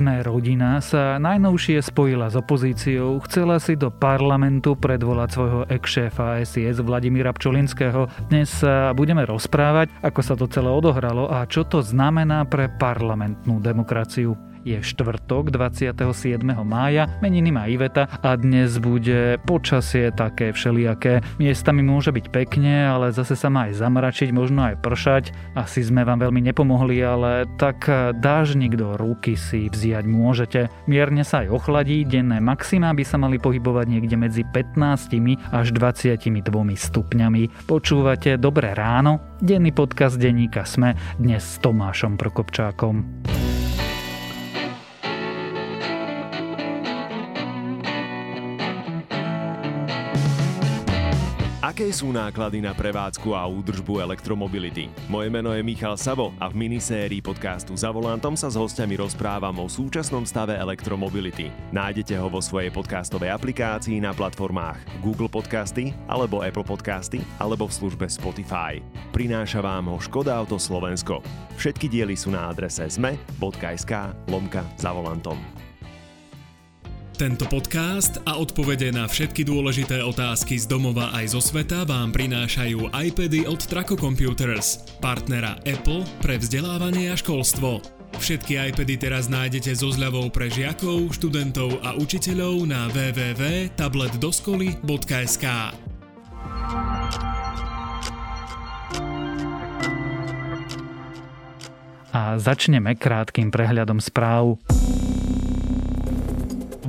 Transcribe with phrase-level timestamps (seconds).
[0.00, 6.80] Sme rodina sa najnovšie spojila s opozíciou, chcela si do parlamentu predvolať svojho ex-šéfa SIS
[6.80, 8.08] Vladimíra Pčolinského.
[8.32, 13.60] Dnes sa budeme rozprávať, ako sa to celé odohralo a čo to znamená pre parlamentnú
[13.60, 14.40] demokraciu.
[14.60, 16.44] Je štvrtok 27.
[16.68, 21.24] mája, meniny má Iveta a dnes bude počasie také všelijaké.
[21.40, 25.24] Miestami môže byť pekne, ale zase sa má aj zamračiť, možno aj pršať.
[25.56, 27.88] Asi sme vám veľmi nepomohli, ale tak
[28.20, 30.68] dážnik do ruky si vziať môžete.
[30.84, 36.20] Mierne sa aj ochladí, denné maxima by sa mali pohybovať niekde medzi 15 až 22
[36.76, 37.64] stupňami.
[37.64, 39.24] Počúvate Dobré ráno?
[39.40, 43.19] Denný podcast denníka Sme dnes s Tomášom Prokopčákom.
[51.80, 54.92] Aké sú náklady na prevádzku a údržbu elektromobility?
[55.08, 59.56] Moje meno je Michal Savo a v minisérii podcastu Za volantom sa s hostiami rozprávam
[59.56, 61.48] o súčasnom stave elektromobility.
[61.72, 67.72] Nájdete ho vo svojej podcastovej aplikácii na platformách Google Podcasty alebo Apple Podcasty alebo v
[67.72, 68.84] službe Spotify.
[69.16, 71.24] Prináša vám ho Škoda Auto Slovensko.
[71.56, 73.92] Všetky diely sú na adrese zme.sk
[74.28, 75.40] lomka za volantom.
[77.20, 82.96] Tento podcast a odpovede na všetky dôležité otázky z domova aj zo sveta vám prinášajú
[82.96, 87.84] iPady od Traco Computers, partnera Apple pre vzdelávanie a školstvo.
[88.16, 95.44] Všetky iPady teraz nájdete so zľavou pre žiakov, študentov a učiteľov na www.tabletdoskoly.sk.
[102.16, 104.56] A začneme krátkým prehľadom správ.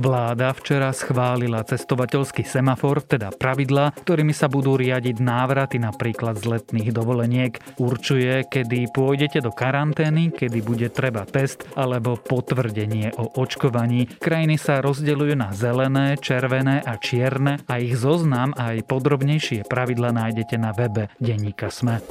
[0.02, 6.90] Vláda včera schválila cestovateľský semafor, teda pravidla, ktorými sa budú riadiť návraty napríklad z letných
[6.90, 7.62] dovoleniek.
[7.78, 14.10] Určuje, kedy pôjdete do karantény, kedy bude treba test alebo potvrdenie o očkovaní.
[14.18, 20.58] Krajiny sa rozdeľujú na zelené, červené a čierne a ich zoznam aj podrobnejšie pravidla nájdete
[20.58, 22.02] na webe denníka Sme.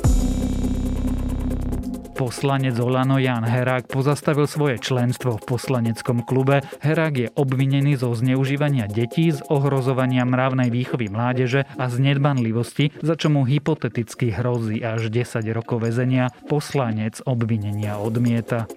[2.21, 6.61] Poslanec Olano Jan Herák pozastavil svoje členstvo v poslaneckom klube.
[6.85, 13.17] Herák je obvinený zo zneužívania detí, z ohrozovania mravnej výchovy mládeže a z nedbanlivosti, za
[13.17, 16.29] čo mu hypoteticky hrozí až 10 rokov väzenia.
[16.45, 18.69] Poslanec obvinenia odmieta.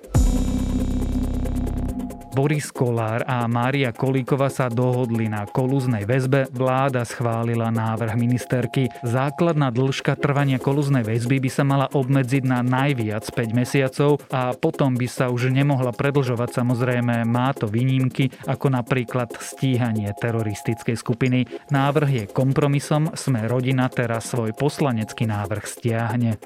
[2.35, 6.51] Boris Kolár a Mária Kolíková sa dohodli na kolúznej väzbe.
[6.51, 8.91] Vláda schválila návrh ministerky.
[9.07, 14.99] Základná dĺžka trvania kolúznej väzby by sa mala obmedziť na najviac 5 mesiacov a potom
[14.99, 16.59] by sa už nemohla predlžovať.
[16.59, 21.47] Samozrejme, má to výnimky, ako napríklad stíhanie teroristickej skupiny.
[21.71, 26.43] Návrh je kompromisom, sme rodina teraz svoj poslanecký návrh stiahne.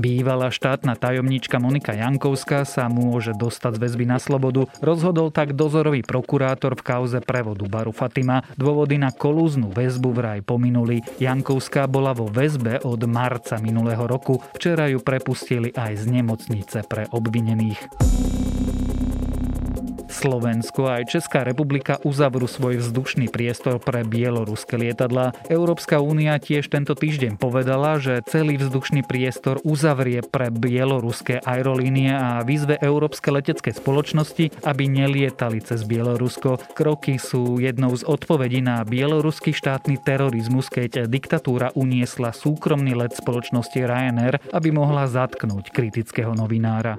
[0.00, 4.64] Bývalá štátna tajomníčka Monika Jankovská sa môže dostať z väzby na slobodu.
[4.80, 8.40] Rozhodol tak dozorový prokurátor v kauze prevodu Baru Fatima.
[8.56, 11.04] Dôvody na kolúznu väzbu vraj pominuli.
[11.20, 14.40] Jankovská bola vo väzbe od marca minulého roku.
[14.56, 17.92] Včera ju prepustili aj z nemocnice pre obvinených.
[20.10, 25.32] Slovensko aj Česká republika uzavrú svoj vzdušný priestor pre bieloruské lietadla.
[25.46, 32.42] Európska únia tiež tento týždeň povedala, že celý vzdušný priestor uzavrie pre bieloruské aerolínie a
[32.42, 36.58] vyzve európske letecké spoločnosti, aby nelietali cez Bielorusko.
[36.74, 43.78] Kroky sú jednou z odpovedí na bieloruský štátny terorizmus, keď diktatúra uniesla súkromný let spoločnosti
[43.78, 46.98] Ryanair, aby mohla zatknúť kritického novinára.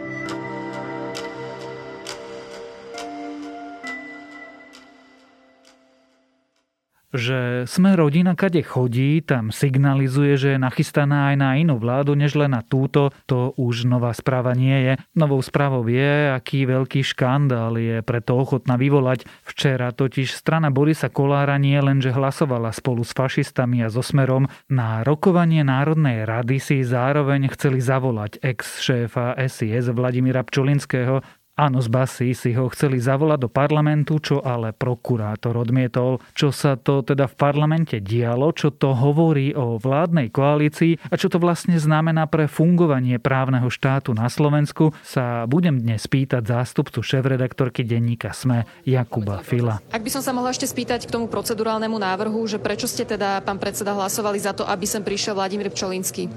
[7.11, 12.39] Že sme rodina, kade chodí, tam signalizuje, že je nachystaná aj na inú vládu, než
[12.39, 14.93] len na túto, to už nová správa nie je.
[15.15, 19.27] Novou správou je, aký veľký škandál je preto ochotná vyvolať.
[19.43, 24.47] Včera totiž strana Borisa Kolára nie len, že hlasovala spolu s fašistami a so Smerom,
[24.71, 31.19] na rokovanie Národnej rady si zároveň chceli zavolať ex-šéfa SIS Vladimíra Pčolinského,
[31.59, 36.23] Áno, z basy si ho chceli zavolať do parlamentu, čo ale prokurátor odmietol.
[36.31, 41.27] Čo sa to teda v parlamente dialo, čo to hovorí o vládnej koalícii a čo
[41.27, 47.83] to vlastne znamená pre fungovanie právneho štátu na Slovensku, sa budem dnes pýtať zástupcu šéf-redaktorky
[47.83, 49.83] denníka SME Jakuba Fila.
[49.91, 53.43] Ak by som sa mohla ešte spýtať k tomu procedurálnemu návrhu, že prečo ste teda,
[53.43, 56.31] pán predseda, hlasovali za to, aby sem prišiel Vladimír Pčolinský?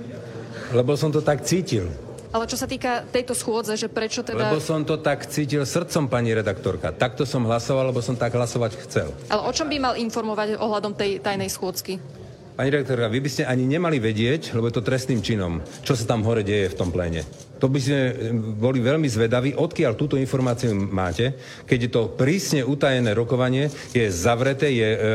[0.75, 1.87] Lebo som to tak cítil
[2.35, 4.51] Ale čo sa týka tejto schôdze, že prečo teda...
[4.51, 6.91] Lebo som to tak cítil srdcom, pani redaktorka.
[6.91, 9.15] Takto som hlasoval, lebo som tak hlasovať chcel.
[9.31, 12.24] Ale o čom by mal informovať ohľadom tej tajnej schôdzky?
[12.55, 16.07] Pani redaktorka, vy by ste ani nemali vedieť, lebo je to trestným činom, čo sa
[16.07, 17.27] tam hore deje v tom pléne.
[17.59, 21.35] To by sme eh, boli veľmi zvedaví, odkiaľ túto informáciu máte,
[21.67, 25.07] keď je to prísne utajené rokovanie, je zavreté, je e, e,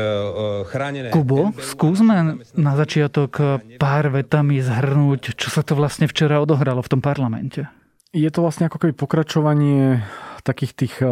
[0.68, 1.08] chránené.
[1.16, 7.00] Kubo, skúsme na začiatok pár vetami zhrnúť, čo sa to vlastne včera odohralo v tom
[7.00, 7.64] parlamente.
[8.12, 10.04] Je to vlastne ako keby pokračovanie
[10.42, 11.10] takých tých eh,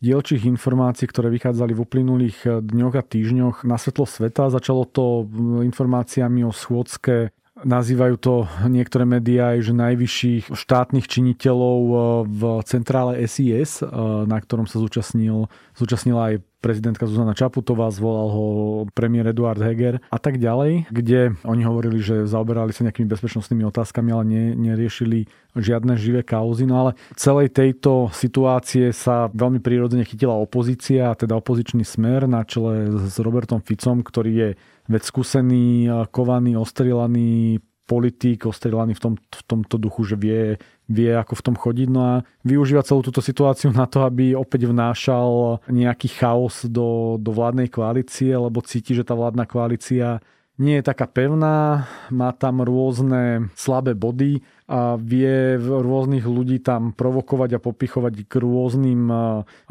[0.00, 4.52] dielčích informácií, ktoré vychádzali v uplynulých eh, dňoch a týždňoch na svetlo sveta.
[4.52, 11.80] Začalo to mm, informáciami o schôdzke Nazývajú to niektoré médiá aj, že najvyšších štátnych činiteľov
[11.84, 13.84] eh, v centrále SIS,
[14.24, 15.44] na ktorom sa zúčastnil,
[15.76, 18.46] zúčastnila aj prezidentka Zuzana Čaputová, zvolal ho
[18.92, 24.08] premiér Eduard Heger a tak ďalej, kde oni hovorili, že zaoberali sa nejakými bezpečnostnými otázkami,
[24.12, 25.24] ale ne, neriešili
[25.56, 26.68] žiadne živé kauzy.
[26.68, 32.92] No ale celej tejto situácie sa veľmi prirodzene chytila opozícia, teda opozičný smer na čele
[33.08, 34.48] s Robertom Ficom, ktorý je
[34.86, 40.54] veď skúsený, kovaný, ostrelaný politik, ostrelaný v, tom, v tomto duchu, že vie,
[40.90, 41.88] vie ako v tom chodiť.
[41.88, 47.30] No a využíva celú túto situáciu na to, aby opäť vnášal nejaký chaos do, do
[47.30, 50.18] vládnej koalície, lebo cíti, že tá vládna koalícia
[50.60, 57.56] nie je taká pevná, má tam rôzne slabé body a vie rôznych ľudí tam provokovať
[57.56, 59.08] a popichovať k rôznym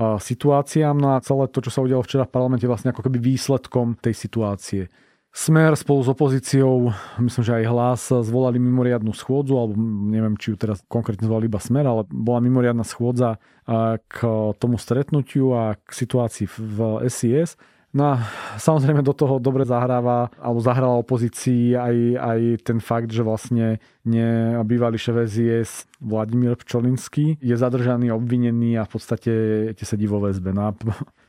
[0.02, 0.98] situáciám.
[0.98, 4.18] No a celé to, čo sa udialo včera v parlamente, vlastne ako keby výsledkom tej
[4.18, 4.90] situácie.
[5.30, 6.90] Smer spolu s opozíciou,
[7.22, 9.78] myslím, že aj hlas, zvolali mimoriadnu schôdzu, alebo
[10.10, 13.38] neviem, či ju teraz konkrétne zvolali iba Smer, ale bola mimoriadna schôdza
[14.10, 14.18] k
[14.58, 17.62] tomu stretnutiu a k situácii v SIS.
[17.90, 18.22] No a
[18.58, 24.58] samozrejme do toho dobre zahráva, alebo zahrala opozícii aj, aj ten fakt, že vlastne nie,
[24.66, 29.32] bývalý šéf SIS Vladimír Pčolinský je zadržaný, obvinený a v podstate
[29.78, 30.50] sedí vo väzbe.
[30.56, 30.76] No a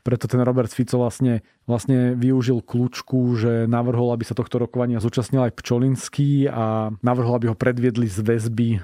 [0.01, 5.45] preto ten Robert Fico vlastne, vlastne využil kľúčku, že navrhol, aby sa tohto rokovania zúčastnil
[5.45, 8.81] aj Pčolinský a navrhol, aby ho predviedli z väzby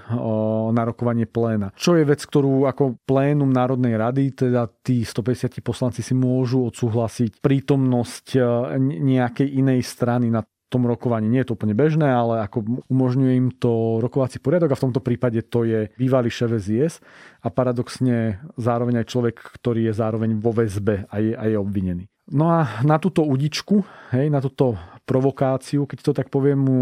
[0.75, 1.73] na rokovanie pléna.
[1.73, 7.39] Čo je vec, ktorú ako plénum Národnej rady, teda tí 150 poslanci si môžu odsúhlasiť
[7.41, 8.38] prítomnosť
[8.83, 11.31] nejakej inej strany na tom rokovaní.
[11.31, 14.99] Nie je to úplne bežné, ale ako umožňuje im to rokovací poriadok a v tomto
[14.99, 16.99] prípade to je bývalý šéf SIS
[17.39, 22.05] a paradoxne zároveň aj človek, ktorý je zároveň vo väzbe a je, a je obvinený.
[22.27, 24.75] No a na túto udičku, hej, na túto
[25.07, 26.79] provokáciu, keď to tak poviem, mu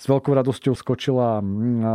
[0.00, 1.44] s veľkou radosťou skočila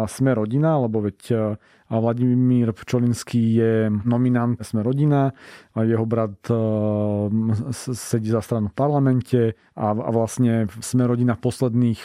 [0.05, 1.57] Sme rodina, lebo veď
[1.89, 3.73] Vladimír Pčolinský je
[4.05, 5.33] nominant Sme rodina,
[5.73, 6.37] jeho brat
[7.73, 9.41] sedí za stranu v parlamente
[9.73, 12.01] a vlastne Sme rodina v posledných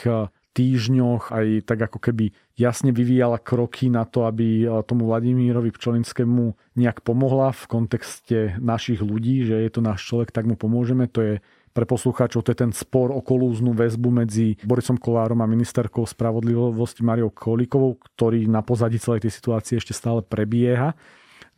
[0.56, 7.04] týždňoch aj tak ako keby jasne vyvíjala kroky na to, aby tomu Vladimírovi Pčolinskému nejak
[7.04, 11.04] pomohla v kontexte našich ľudí, že je to náš človek, tak mu pomôžeme.
[11.12, 11.34] To je
[11.76, 17.04] pre poslucháčov to je ten spor o kolúznu väzbu medzi Borisom Kolárom a ministerkou spravodlivosti
[17.04, 20.96] Mariou Kolíkovou, ktorý na pozadí celej tej situácie ešte stále prebieha.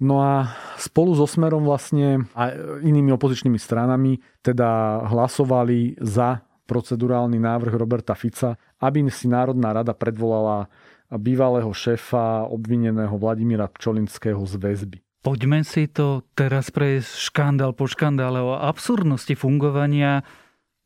[0.02, 2.50] No a spolu so Smerom vlastne a
[2.82, 10.68] inými opozičnými stranami teda hlasovali za procedurálny návrh Roberta Fica, aby si Národná rada predvolala
[11.08, 14.98] bývalého šéfa obvineného Vladimíra Pčolinského z väzby.
[15.24, 20.22] Poďme si to teraz prejsť škandál po škandále o absurdnosti fungovania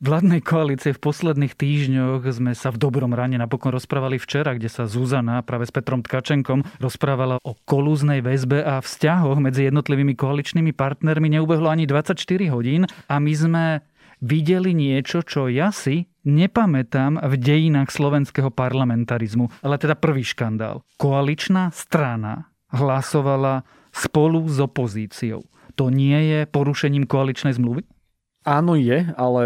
[0.03, 4.91] vládnej koalície v posledných týždňoch sme sa v dobrom rane napokon rozprávali včera, kde sa
[4.91, 11.39] Zuzana práve s Petrom Tkačenkom rozprávala o kolúznej väzbe a vzťahoch medzi jednotlivými koaličnými partnermi.
[11.39, 12.19] Neubehlo ani 24
[12.51, 13.65] hodín a my sme
[14.23, 19.51] videli niečo, čo ja si nepamätám v dejinách slovenského parlamentarizmu.
[19.67, 20.87] Ale teda prvý škandál.
[20.97, 25.43] Koaličná strana hlasovala spolu s opozíciou.
[25.75, 27.83] To nie je porušením koaličnej zmluvy?
[28.47, 29.41] Áno je, ale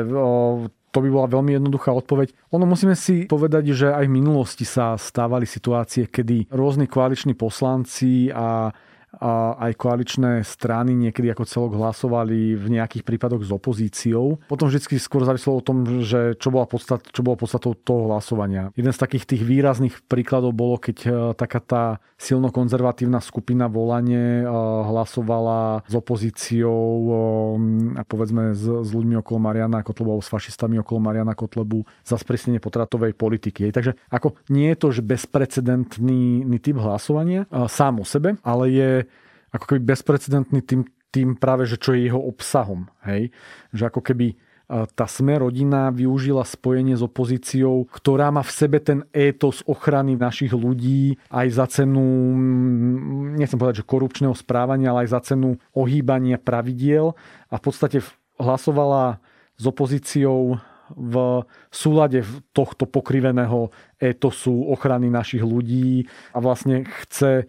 [0.93, 2.33] to by bola veľmi jednoduchá odpoveď.
[2.57, 8.33] Ono musíme si povedať, že aj v minulosti sa stávali situácie, kedy rôzni koaliční poslanci
[8.33, 8.73] a
[9.21, 14.41] aj koaličné strany niekedy ako celok hlasovali v nejakých prípadoch s opozíciou.
[14.47, 18.71] Potom vždy skôr závislo o tom, že čo bola, podstat, čo bola podstatou toho hlasovania.
[18.77, 21.85] Jeden z takých tých výrazných príkladov bolo, keď e, taká tá
[22.17, 24.45] silno konzervatívna skupina volanie e,
[24.87, 26.89] hlasovala s opozíciou
[27.97, 32.61] a povedzme s, s ľuďmi okolo Mariana Kotlebu s fašistami okolo Mariana Kotlebu za sprísnenie
[32.61, 33.69] potratovej politiky.
[33.73, 38.91] Takže ako nie je to že bezprecedentný typ hlasovania e, sám o sebe, ale je
[39.57, 42.93] ako keby bezprecedentný tým, tým práve, že čo je jeho obsahom.
[43.09, 43.33] Hej?
[43.73, 44.37] Že ako keby
[44.67, 50.51] tá sme rodina využila spojenie s opozíciou, ktorá má v sebe ten étos ochrany našich
[50.51, 52.03] ľudí aj za cenu,
[53.39, 57.15] nechcem povedať, že korupčného správania, ale aj za cenu ohýbania pravidiel
[57.47, 58.03] a v podstate
[58.43, 59.23] hlasovala
[59.55, 60.59] s opozíciou
[60.91, 61.15] v
[61.71, 63.71] súlade tohto pokriveného
[64.03, 67.47] etosu ochrany našich ľudí a vlastne chce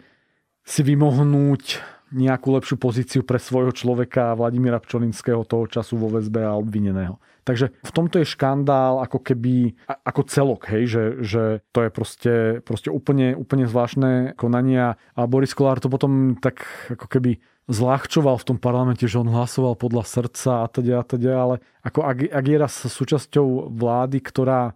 [0.61, 6.55] si vymohnúť nejakú lepšiu pozíciu pre svojho človeka Vladimíra Pčolinského toho času vo väzbe a
[6.55, 7.19] obvineného.
[7.47, 12.33] Takže v tomto je škandál ako keby, ako celok, hej, že, že to je proste,
[12.67, 17.39] proste úplne, úplne zvláštne konania a Boris Kolár to potom tak ako keby
[17.71, 22.03] zľahčoval v tom parlamente, že on hlasoval podľa srdca a teda a teda, ale ako
[22.03, 24.75] ak, ak je raz súčasťou vlády, ktorá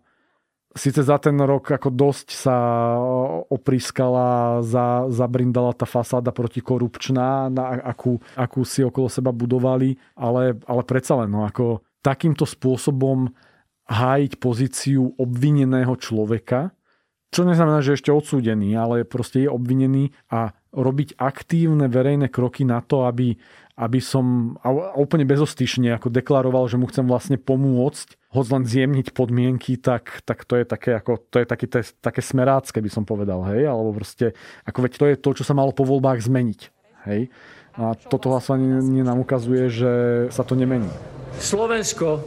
[0.71, 2.57] síce za ten rok ako dosť sa
[3.51, 10.81] oprískala, za, zabrindala tá fasáda protikorupčná, na akú, akú si okolo seba budovali, ale, ale
[10.87, 13.29] predsa len, no, ako takýmto spôsobom
[13.91, 16.71] hájiť pozíciu obvineného človeka,
[17.31, 22.83] čo neznamená, že ešte odsúdený, ale proste je obvinený a robiť aktívne verejné kroky na
[22.83, 23.39] to, aby,
[23.79, 24.55] aby som
[24.95, 30.43] úplne bezostyšne ako deklaroval, že mu chcem vlastne pomôcť, hoď len zjemniť podmienky, tak, tak
[30.47, 34.35] to je také, ako, to je je také smerácké, by som povedal, hej, alebo proste,
[34.67, 36.59] ako veď to je to, čo sa malo po voľbách zmeniť,
[37.11, 37.31] hej.
[37.71, 39.91] A toto hlasovanie nám ukazuje, že
[40.27, 40.91] sa to nemení.
[41.39, 42.19] Slovensko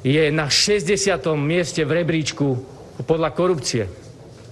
[0.00, 0.88] je na 60.
[1.36, 2.56] mieste v rebríčku
[3.04, 3.84] podľa korupcie.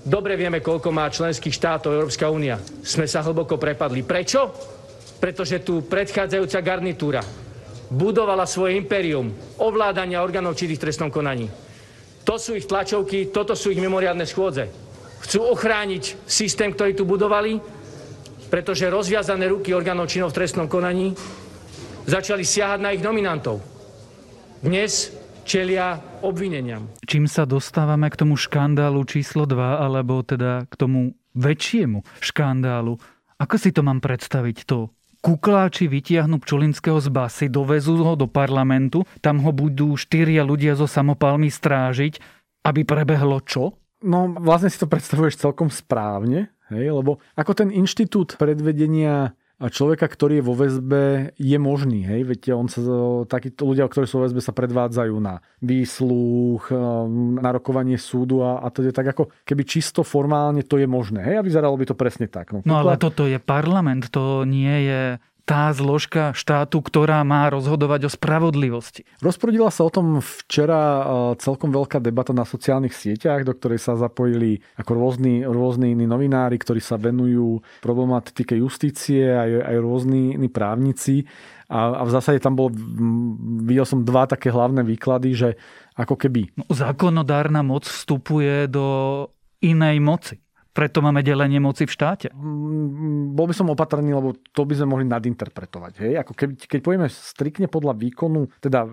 [0.06, 2.60] Dobre vieme, koľko má členských štátov Európska únia.
[2.84, 4.04] Sme sa hlboko prepadli.
[4.06, 4.52] Prečo?
[5.26, 7.18] Pretože tu predchádzajúca garnitúra
[7.90, 11.50] budovala svoje impérium ovládania orgánov činných trestnom konaní.
[12.22, 14.70] To sú ich tlačovky, toto sú ich mimoriadne schôdze.
[15.26, 17.58] Chcú ochrániť systém, ktorý tu budovali,
[18.54, 21.18] pretože rozviazané ruky orgánov činov v trestnom konaní
[22.06, 23.58] začali siahať na ich nominantov.
[24.62, 25.10] Dnes
[25.42, 26.86] čelia obvineniam.
[27.02, 32.94] Čím sa dostávame k tomu škandálu číslo 2, alebo teda k tomu väčšiemu škandálu?
[33.42, 34.95] Ako si to mám predstaviť to?
[35.26, 40.86] Kukláči vytiahnu Pčolinského z basy, dovezú ho do parlamentu, tam ho budú štyria ľudia zo
[40.86, 42.22] samopalmi strážiť,
[42.62, 43.74] aby prebehlo čo?
[44.06, 46.94] No vlastne si to predstavuješ celkom správne, hej?
[46.94, 52.04] lebo ako ten inštitút predvedenia a človeka, ktorý je vo väzbe, je možný.
[52.04, 52.20] Hej?
[52.28, 52.84] Veď on sa,
[53.24, 58.60] takíto ľudia, ktorí sú vo väzbe, sa predvádzajú na výsluch, um, na rokovanie súdu a,
[58.60, 61.24] a to je tak ako keby čisto formálne to je možné.
[61.24, 61.40] Hej?
[61.40, 62.52] A vyzeralo by to presne tak.
[62.52, 68.10] No, no ale toto je parlament, to nie je tá zložka štátu, ktorá má rozhodovať
[68.10, 69.06] o spravodlivosti.
[69.22, 71.02] Rozprodila sa o tom včera e,
[71.38, 76.58] celkom veľká debata na sociálnych sieťach, do ktorej sa zapojili ako rôzni, rôzni iní novinári,
[76.58, 81.22] ktorí sa venujú problematike justície, aj, aj rôzni iní právnici.
[81.70, 82.74] A, a v zásade tam bol,
[83.62, 85.48] videl som dva také hlavné výklady, že
[85.94, 86.58] ako keby...
[86.58, 88.84] No, zákonodárna moc vstupuje do
[89.62, 90.42] inej moci.
[90.76, 92.28] Preto máme delenie moci v štáte.
[92.36, 95.92] Mm, bol by som opatrný, lebo to by sme mohli nadinterpretovať.
[96.04, 96.12] Hej?
[96.20, 98.84] Ako keď, keď povieme striktne podľa výkonu, teda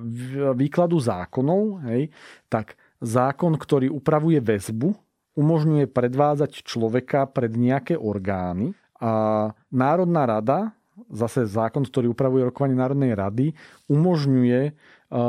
[0.56, 2.08] výkladu zákonov, hej,
[2.48, 4.96] tak zákon, ktorý upravuje väzbu,
[5.36, 8.72] umožňuje predvádzať človeka pred nejaké orgány
[9.04, 10.72] a Národná rada,
[11.12, 13.46] zase zákon, ktorý upravuje rokovanie Národnej rady,
[13.92, 14.72] umožňuje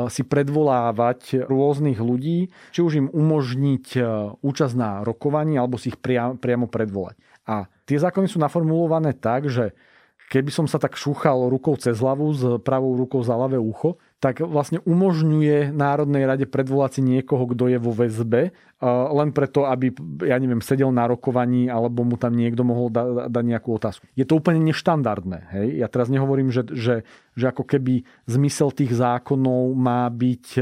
[0.09, 4.05] si predvolávať rôznych ľudí, či už im umožniť eh,
[4.41, 7.15] účasť na rokovaní, alebo si ich priamo predvolať.
[7.45, 9.77] A tie zákony sú naformulované tak, že
[10.33, 14.41] keby som sa tak šúchal rukou cez hlavu s pravou rukou za ľavé ucho, tak
[14.41, 18.49] vlastne umožňuje Národnej rade predvolať si niekoho, kto je vo väzbe,
[18.81, 19.93] len preto, aby,
[20.25, 24.09] ja neviem, sedel na rokovaní, alebo mu tam niekto mohol da, dať nejakú otázku.
[24.17, 25.53] Je to úplne neštandardné.
[25.53, 25.67] Hej?
[25.77, 27.05] Ja teraz nehovorím, že, že,
[27.37, 30.57] že ako keby zmysel tých zákonov má byť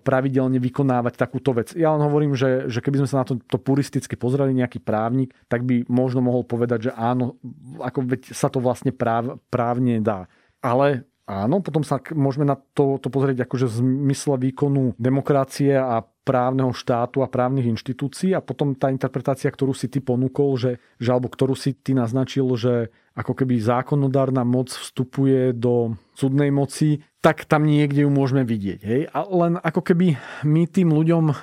[0.00, 1.76] pravidelne vykonávať takúto vec.
[1.76, 5.36] Ja len hovorím, že, že keby sme sa na to, to puristicky pozreli nejaký právnik,
[5.52, 7.36] tak by možno mohol povedať, že áno,
[7.84, 10.24] ako veď sa to vlastne práv, právne dá.
[10.64, 16.02] Ale áno, potom sa môžeme na to, to pozrieť akože v zmysle výkonu demokracie a
[16.22, 21.10] právneho štátu a právnych inštitúcií a potom tá interpretácia, ktorú si ty ponúkol, že, že
[21.10, 27.44] alebo ktorú si ty naznačil, že ako keby zákonodárna moc vstupuje do súdnej moci, tak
[27.44, 28.80] tam niekde ju môžeme vidieť.
[28.82, 29.00] Hej?
[29.10, 31.34] A len ako keby my tým ľuďom um,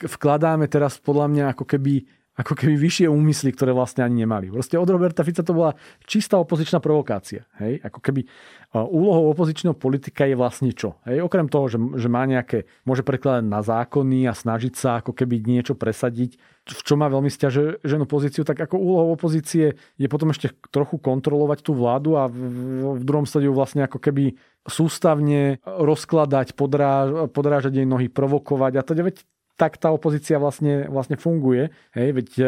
[0.00, 2.04] vkladáme teraz podľa mňa ako keby
[2.34, 4.50] ako keby vyššie úmysly, ktoré vlastne ani nemali.
[4.50, 7.46] Proste od Roberta Fica to bola čistá opozičná provokácia.
[7.62, 7.78] Hej?
[7.86, 8.26] Ako keby
[8.74, 10.98] úlohou opozičného politika je vlastne čo?
[11.06, 11.22] Hej?
[11.22, 15.46] Okrem toho, že, že má nejaké, môže prekladať na zákony a snažiť sa ako keby
[15.46, 20.50] niečo presadiť, v čo má veľmi stiaženú pozíciu, tak ako úlohou opozície je potom ešte
[20.74, 27.28] trochu kontrolovať tú vládu a v, v druhom stadiu vlastne ako keby sústavne rozkladať, podráž,
[27.30, 29.22] podrážať jej nohy, provokovať a teda veď
[29.54, 31.70] tak tá opozícia vlastne, vlastne funguje.
[31.94, 32.44] Hej, veď e,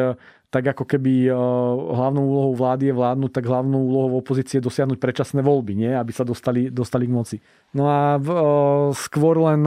[0.50, 1.32] tak ako keby e,
[1.94, 5.92] hlavnou úlohou vlády je vládnuť, tak hlavnou úlohou opozície je dosiahnuť predčasné voľby, nie?
[5.94, 7.36] aby sa dostali, dostali k moci.
[7.78, 8.20] No a e,
[8.98, 9.62] skôr len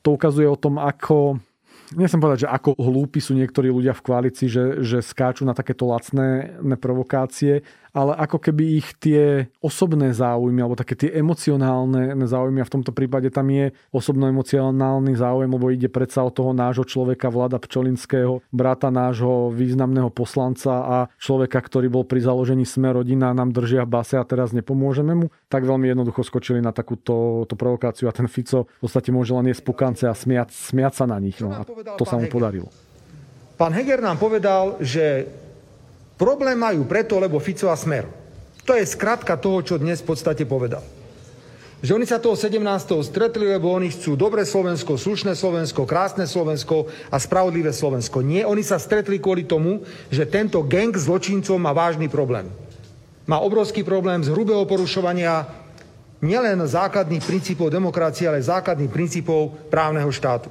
[0.00, 1.40] to ukazuje o tom, ako
[1.96, 5.88] nechcem povedať, že ako hlúpi sú niektorí ľudia v koalícii, že, že skáču na takéto
[5.88, 7.64] lacné provokácie,
[7.98, 12.94] ale ako keby ich tie osobné záujmy alebo také tie emocionálne záujmy a v tomto
[12.94, 18.94] prípade tam je osobno-emocionálny záujem, lebo ide predsa o toho nášho človeka Vlada Pčolinského, brata
[18.94, 24.14] nášho významného poslanca a človeka, ktorý bol pri založení Sme rodina nám držia v base
[24.14, 28.70] a teraz nepomôžeme mu, tak veľmi jednoducho skočili na takúto to provokáciu a ten Fico
[28.78, 31.42] v podstate môže len jesť pukance a smiať, smiať sa na nich.
[31.42, 32.70] No, a to sa mu podarilo.
[33.58, 35.26] Pán Heger nám povedal, že
[36.18, 38.10] Problém majú preto, lebo Fico a Smer.
[38.66, 40.82] To je skratka toho, čo dnes v podstate povedal.
[41.78, 42.58] Že oni sa toho 17.
[43.06, 48.18] stretli, lebo oni chcú dobré Slovensko, slušné Slovensko, krásne Slovensko a spravodlivé Slovensko.
[48.18, 52.50] Nie, oni sa stretli kvôli tomu, že tento gang zločincov má vážny problém.
[53.30, 55.46] Má obrovský problém z hrubého porušovania
[56.18, 60.50] nielen základných princípov demokracie, ale základných princípov právneho štátu.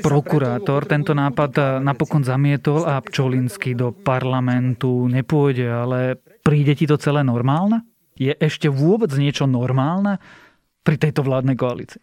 [0.00, 5.98] Prokurátor tento nápad napokon zamietol a Pčolinsky do parlamentu nepôjde, ale
[6.40, 7.84] príde ti to celé normálne?
[8.18, 10.18] Je ešte vôbec niečo normálne
[10.82, 12.02] pri tejto vládnej koalícii?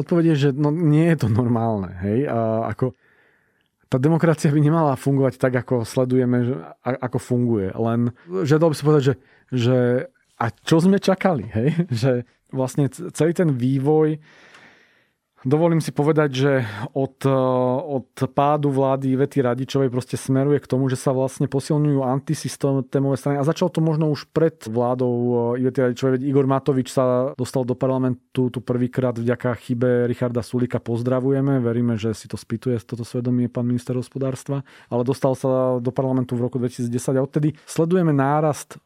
[0.00, 1.92] Odpoveď je, že no, nie je to normálne.
[2.00, 2.26] Hej?
[2.26, 2.96] A ako,
[3.92, 7.68] tá demokracia by nemala fungovať tak, ako sledujeme, že, ako funguje.
[7.76, 8.10] Len,
[8.42, 9.14] že dalo by sa povedať, že,
[9.52, 9.78] že
[10.40, 11.46] a čo sme čakali?
[11.52, 11.68] Hej?
[12.02, 12.12] Že
[12.52, 14.20] vlastne celý ten vývoj
[15.42, 16.52] Dovolím si povedať, že
[16.94, 17.34] od, eh,
[17.82, 23.42] od pádu vlády Vety Radičovej proste smeruje k tomu, že sa vlastne posilňujú antisystémové strany
[23.42, 25.14] a začalo to možno už pred vládou
[25.58, 26.12] eh, Ivety Radičovej.
[26.18, 30.78] Veď Igor Matovič sa dostal do parlamentu tu prvýkrát vďaka chybe Richarda Sulika.
[30.78, 34.62] Pozdravujeme, veríme, že si to spýtuje toto svedomie pán minister hospodárstva,
[34.94, 38.78] ale dostal sa do parlamentu v roku 2010 a odtedy sledujeme nárast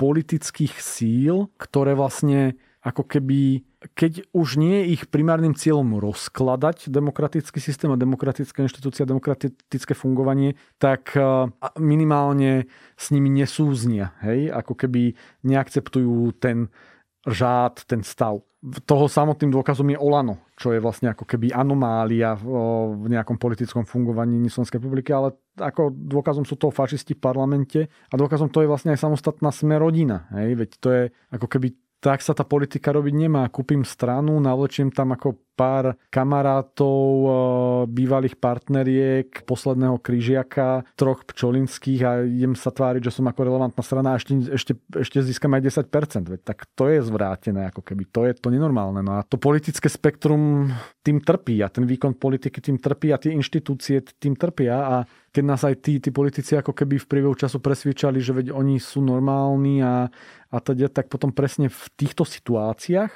[0.00, 7.62] politických síl, ktoré vlastne ako keby keď už nie je ich primárnym cieľom rozkladať demokratický
[7.62, 11.14] systém a demokratická inštitúcia, demokratické fungovanie, tak
[11.78, 12.66] minimálne
[12.98, 14.18] s nimi nesúznia.
[14.26, 14.50] Hej?
[14.50, 15.14] Ako keby
[15.46, 16.74] neakceptujú ten
[17.22, 18.42] žád, ten stav.
[18.82, 24.42] Toho samotným dôkazom je Olano, čo je vlastne ako keby anomália v nejakom politickom fungovaní
[24.50, 28.90] Slovenskej republiky, ale ako dôkazom sú to fašisti v parlamente a dôkazom to je vlastne
[28.90, 30.26] aj samostatná sme rodina.
[30.34, 30.58] Hej?
[30.58, 33.50] Veď to je ako keby tak sa tá politika robiť nemá.
[33.50, 37.32] Kúpim stranu, navlečiem tam ako pár kamarátov, eh,
[37.90, 44.14] bývalých partneriek, posledného kryžiaka, troch pčolinských a idem sa tváriť, že som ako relevantná strana
[44.14, 46.30] a ešte, ešte, ešte získam aj 10%.
[46.30, 48.06] Veď tak to je zvrátené, ako keby.
[48.14, 49.02] To je to nenormálne.
[49.02, 50.70] No a to politické spektrum
[51.02, 54.96] tým trpí a ten výkon politiky tým trpí a tie inštitúcie tým trpia a
[55.38, 58.82] keď nás aj tí, tí politici ako keby v priebehu času presviečali, že veď oni
[58.82, 60.10] sú normálni a,
[60.50, 63.14] a teda, tak potom presne v týchto situáciách,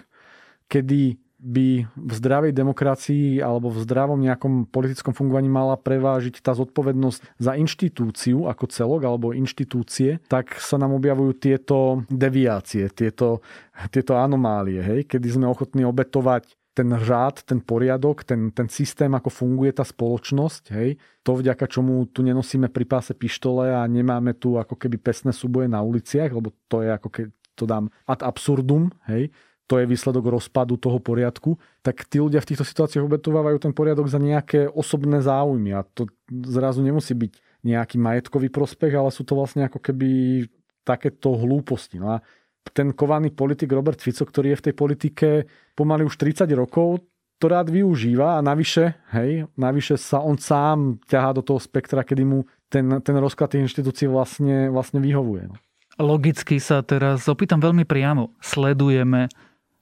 [0.71, 7.43] kedy by v zdravej demokracii alebo v zdravom nejakom politickom fungovaní mala prevážiť tá zodpovednosť
[7.43, 13.43] za inštitúciu ako celok alebo inštitúcie, tak sa nám objavujú tieto deviácie, tieto,
[13.91, 19.29] tieto anomálie, hej, kedy sme ochotní obetovať ten řád, ten poriadok, ten, ten systém, ako
[19.29, 24.57] funguje tá spoločnosť, hej, to vďaka čomu tu nenosíme pri páse pištole a nemáme tu
[24.57, 28.89] ako keby pesné súboje na uliciach, lebo to je ako keď to dám ad absurdum,
[29.05, 29.29] hej,
[29.69, 34.09] to je výsledok rozpadu toho poriadku, tak tí ľudia v týchto situáciách obetovávajú ten poriadok
[34.09, 37.33] za nejaké osobné záujmy a to zrazu nemusí byť
[37.63, 40.45] nejaký majetkový prospech, ale sú to vlastne ako keby
[40.83, 42.03] takéto hlúposti.
[42.03, 42.27] No a
[42.71, 45.29] ten kovaný politik Robert Fico, ktorý je v tej politike
[45.75, 47.03] pomaly už 30 rokov,
[47.43, 52.23] to rád využíva a navyše, hej, navyše sa on sám ťahá do toho spektra, kedy
[52.23, 55.51] mu ten, ten rozklad tých inštitúcií vlastne, vlastne vyhovuje.
[55.51, 55.57] No.
[55.99, 58.31] Logicky sa teraz opýtam veľmi priamo.
[58.39, 59.27] Sledujeme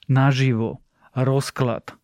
[0.09, 0.81] naživo
[1.13, 1.95] rozklad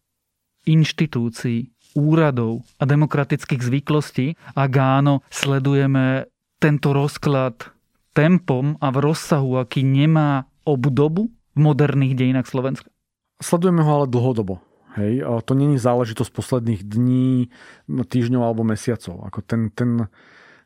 [0.68, 6.28] inštitúcií, úradov a demokratických zvyklostí, ak áno, sledujeme
[6.60, 7.72] tento rozklad
[8.12, 12.90] tempom a v rozsahu, aký nemá obdobu v moderných dejinách Slovenska?
[13.38, 14.60] Sledujeme ho ale dlhodobo.
[14.96, 17.52] Hej, to není záležitosť posledných dní,
[17.84, 19.28] týždňov alebo mesiacov.
[19.28, 20.08] Ako ten, ten,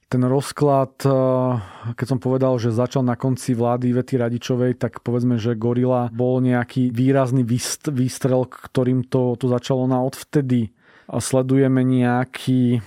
[0.06, 1.58] ten rozklad, eh,
[1.98, 6.38] keď som povedal, že začal na konci vlády Vety Radičovej, tak povedzme, že Gorila bol
[6.38, 7.42] nejaký výrazný
[7.90, 10.70] výstrel, ktorým to, to začalo na odvtedy.
[11.10, 12.78] A sledujeme nejaký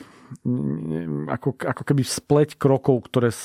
[0.48, 3.36] mm, ako, ako keby spleť krokov, ktoré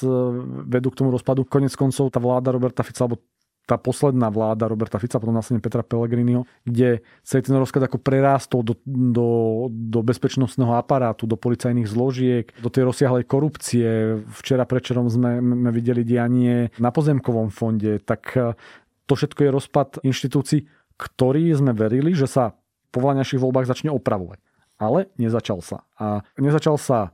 [0.71, 1.43] vedú k tomu rozpadu.
[1.43, 3.27] Konec koncov tá vláda Roberta Fica, alebo
[3.69, 8.65] tá posledná vláda Roberta Fica, potom následne Petra Pellegriniho, kde celý ten rozklad ako prerástol
[8.65, 9.29] do, do,
[9.69, 14.17] do bezpečnostného aparátu, do policajných zložiek, do tej rozsiahlej korupcie.
[14.41, 18.57] Včera prečerom sme, sme videli dianie na pozemkovom fonde, tak e,
[19.05, 20.65] to všetko je rozpad inštitúcií,
[20.97, 22.57] ktorý sme verili, že sa
[22.89, 24.41] po vlaňajších voľbách začne opravovať.
[24.81, 25.85] Ale nezačal sa.
[26.01, 27.13] A nezačal sa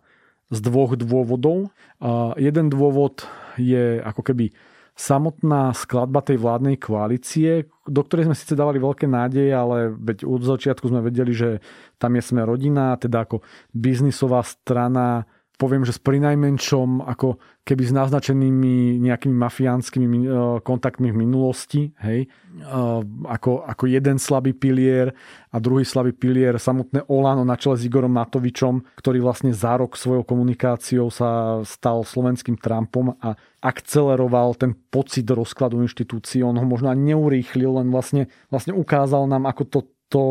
[0.55, 1.75] z dvoch dôvodov.
[1.99, 3.27] A jeden dôvod
[3.59, 4.55] je ako keby
[4.95, 10.47] samotná skladba tej vládnej koalície, do ktorej sme síce dávali veľké nádeje, ale veď od
[10.47, 11.59] začiatku sme vedeli, že
[11.99, 13.43] tam je sme rodina, teda ako
[13.75, 20.29] biznisová strana, poviem, že s prinajmenšom ako keby s naznačenými nejakými mafiánskymi e,
[20.61, 22.29] kontaktmi v minulosti, hej, e,
[23.25, 25.15] ako, ako jeden slabý pilier
[25.55, 29.95] a druhý slabý pilier samotné Olano na čele s Igorom Matovičom, ktorý vlastne za rok
[29.95, 36.43] svojou komunikáciou sa stal slovenským Trumpom a akceleroval ten pocit rozkladu inštitúcií.
[36.43, 40.23] On ho možno ani neurýchlil, len vlastne, vlastne ukázal nám, ako to, to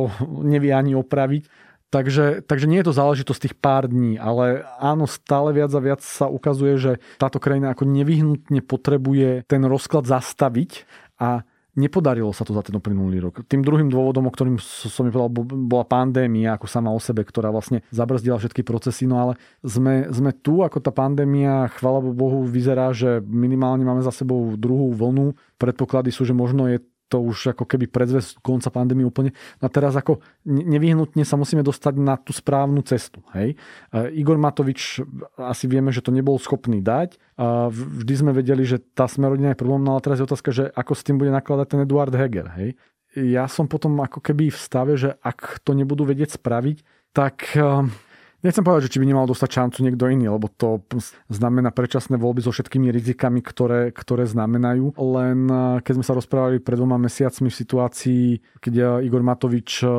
[0.43, 5.53] nevie ani opraviť Takže, takže nie je to záležitosť tých pár dní, ale áno, stále
[5.53, 10.89] viac a viac sa ukazuje, že táto krajina ako nevyhnutne potrebuje ten rozklad zastaviť
[11.21, 11.45] a
[11.77, 13.45] nepodarilo sa to za ten uplynulý rok.
[13.45, 17.85] Tým druhým dôvodom, o ktorým som povedal, bola pandémia ako sama o sebe, ktorá vlastne
[17.89, 23.21] zabrzdila všetky procesy, no ale sme, sme tu, ako tá pandémia, chvala Bohu, vyzerá, že
[23.21, 25.33] minimálne máme za sebou druhú vlnu.
[25.61, 26.81] Predpoklady sú, že možno je
[27.13, 29.37] to už ako keby predzvesť konca pandémie úplne.
[29.61, 33.21] A teraz ako nevyhnutne sa musíme dostať na tú správnu cestu.
[33.37, 33.53] Hej?
[34.17, 35.05] Igor Matovič,
[35.37, 37.21] asi vieme, že to nebol schopný dať.
[37.69, 40.93] Vždy sme vedeli, že tá smerodina je problém, no ale teraz je otázka, že ako
[40.97, 42.49] s tým bude nakladať ten Eduard Heger.
[42.57, 42.81] Hej?
[43.13, 46.81] Ja som potom ako keby v stave, že ak to nebudú vedieť spraviť,
[47.13, 47.53] tak
[48.43, 50.83] Nechcem povedať, že či by nemal dostať šancu niekto iný, lebo to
[51.31, 54.99] znamená predčasné voľby so všetkými rizikami, ktoré, ktoré znamenajú.
[54.99, 58.25] Len eh, keď sme sa rozprávali pred dvoma mesiacmi v situácii,
[58.59, 59.89] keď eh, Igor Matovič eh,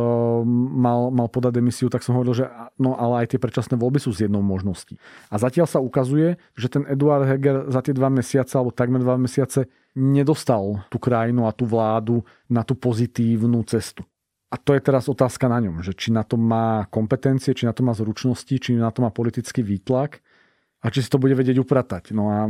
[0.77, 4.13] mal, mal podať demisiu, tak som hovoril, že no ale aj tie predčasné voľby sú
[4.13, 5.01] z jednou možností.
[5.33, 9.17] A zatiaľ sa ukazuje, že ten Eduard Heger za tie dva mesiace, alebo takmer dva
[9.17, 12.21] mesiace, nedostal tú krajinu a tú vládu
[12.53, 14.05] na tú pozitívnu cestu.
[14.55, 17.75] A to je teraz otázka na ňom, že či na to má kompetencie, či na
[17.75, 20.23] to má zručnosti, či na to má politický výtlak
[20.79, 22.15] a či si to bude vedieť upratať.
[22.15, 22.47] No a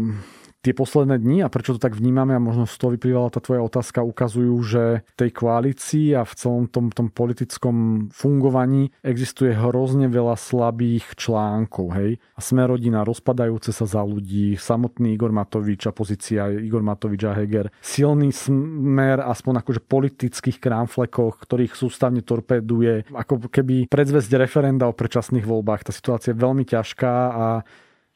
[0.65, 3.61] tie posledné dni a prečo to tak vnímame a možno z toho vyplývala tá tvoja
[3.61, 10.09] otázka, ukazujú, že v tej koalícii a v celom tom, tom politickom fungovaní existuje hrozne
[10.09, 11.93] veľa slabých článkov.
[11.93, 12.17] Hej?
[12.33, 17.37] A sme rodina rozpadajúce sa za ľudí, samotný Igor Matovič a pozícia Igor Matovič a
[17.37, 24.97] Heger, silný smer aspoň akože politických krámflekoch, ktorých sústavne torpéduje, ako keby predzvesť referenda o
[24.97, 25.85] predčasných voľbách.
[25.85, 27.47] Tá situácia je veľmi ťažká a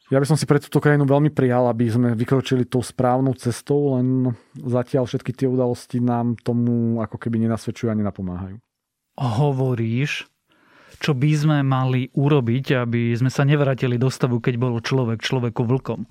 [0.09, 3.97] ja by som si pre túto krajinu veľmi prijal, aby sme vykročili tou správnou cestou,
[3.97, 8.57] len zatiaľ všetky tie udalosti nám tomu ako keby nenasvedčujú ani napomáhajú.
[9.21, 10.25] Hovoríš,
[10.97, 15.61] čo by sme mali urobiť, aby sme sa nevrátili do stavu, keď bol človek človeku
[15.63, 16.09] vlkom.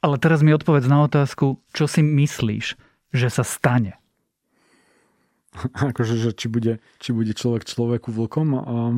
[0.00, 2.78] Ale teraz mi odpovedz na otázku, čo si myslíš,
[3.10, 3.98] že sa stane?
[5.90, 8.48] akože, že či bude, či bude človek človeku vlkom?
[8.54, 8.96] Um,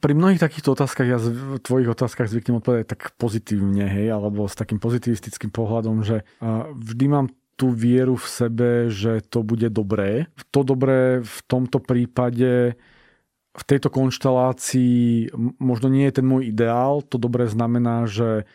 [0.00, 4.58] pri mnohých takýchto otázkach, ja v tvojich otázkach zvyknem odpovedať tak pozitívne, hej, alebo s
[4.58, 6.22] takým pozitivistickým pohľadom, že
[6.74, 10.26] vždy mám tú vieru v sebe, že to bude dobré.
[10.50, 12.74] To dobré v tomto prípade
[13.54, 15.30] v tejto konštelácii
[15.62, 17.06] možno nie je ten môj ideál.
[17.06, 18.50] To dobré znamená, že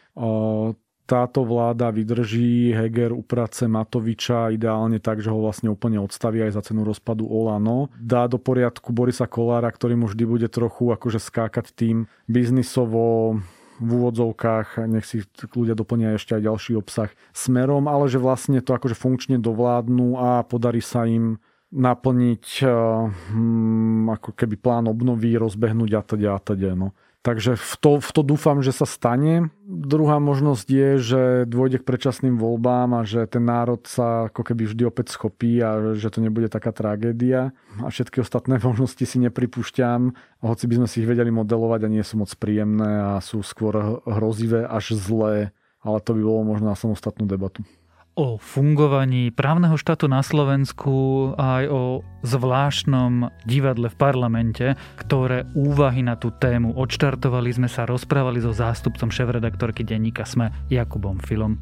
[1.09, 6.61] táto vláda vydrží Heger uprace Matoviča ideálne tak, že ho vlastne úplne odstaví aj za
[6.69, 7.89] cenu rozpadu Olano.
[7.97, 13.41] Dá do poriadku Borisa Kolára, ktorý mu vždy bude trochu akože skákať tým biznisovo
[13.79, 15.23] v úvodzovkách, nech si
[15.55, 20.43] ľudia doplnia ešte aj ďalší obsah smerom, ale že vlastne to akože funkčne dovládnu a
[20.43, 21.39] podarí sa im
[21.71, 26.75] naplniť hm, ako keby plán obnovy, rozbehnúť a teda a teda.
[26.75, 26.91] No.
[27.19, 29.51] Takže v to, v to dúfam, že sa stane.
[29.67, 34.71] Druhá možnosť je, že dôjde k predčasným voľbám a že ten národ sa ako keby
[34.71, 37.51] vždy opäť schopí a že to nebude taká tragédia.
[37.83, 42.03] A všetky ostatné možnosti si nepripúšťam, hoci by sme si ich vedeli modelovať a nie
[42.07, 45.51] sú moc príjemné a sú skôr hrozivé až zlé.
[45.83, 47.63] Ale to by bolo možno na samostatnú debatu.
[48.19, 56.19] O fungovaní právneho štátu na Slovensku aj o zvláštnom divadle v parlamente, ktoré úvahy na
[56.19, 61.55] tú tému odštartovali sme sa, rozprávali so zástupcom šéf-redaktorky denníka Sme Jakubom Filom.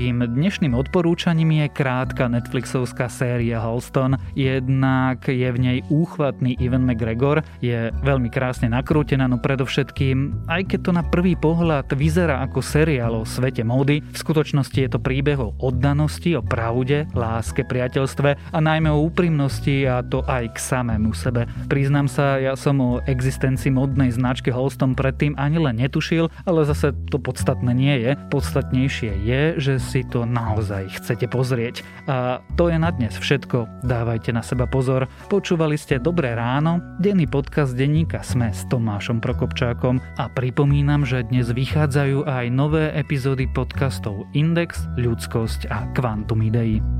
[0.00, 4.16] Mojím dnešným odporúčaním je krátka Netflixovská séria Halston.
[4.32, 10.80] Jednak je v nej úchvatný Ivan McGregor, je veľmi krásne nakrútená, no predovšetkým, aj keď
[10.88, 15.36] to na prvý pohľad vyzerá ako seriál o svete módy, v skutočnosti je to príbeh
[15.36, 21.12] o oddanosti, o pravde, láske, priateľstve a najmä o úprimnosti a to aj k samému
[21.12, 21.44] sebe.
[21.68, 26.96] Priznám sa, ja som o existencii modnej značky Halston predtým ani len netušil, ale zase
[27.12, 28.16] to podstatné nie je.
[28.32, 31.82] Podstatnejšie je, že si to naozaj chcete pozrieť.
[32.06, 33.82] A to je na dnes všetko.
[33.82, 35.10] Dávajte na seba pozor.
[35.26, 41.50] Počúvali ste Dobré ráno, denný podcast denníka Sme s Tomášom Prokopčákom a pripomínam, že dnes
[41.50, 46.99] vychádzajú aj nové epizódy podcastov Index, Ľudskosť a Quantum Idei.